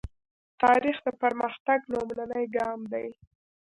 تاریخ 0.61 0.97
د 1.05 1.07
پرمختګ 1.21 1.79
لومړنی 1.93 2.45
ګام 2.55 2.79
دی. 2.93 3.07